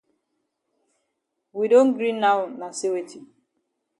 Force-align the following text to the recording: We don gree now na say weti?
We 1.53 1.67
don 1.71 1.87
gree 1.95 2.17
now 2.25 2.39
na 2.59 2.67
say 2.79 2.89
weti? 2.93 3.19